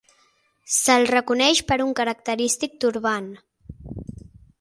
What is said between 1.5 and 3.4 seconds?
per un característic Turbant.